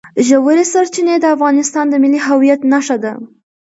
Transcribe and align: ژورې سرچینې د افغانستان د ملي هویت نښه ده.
ژورې 0.27 0.65
سرچینې 0.71 1.15
د 1.19 1.25
افغانستان 1.35 1.85
د 1.89 1.95
ملي 2.03 2.19
هویت 2.27 2.61
نښه 2.71 2.97
ده. 3.03 3.13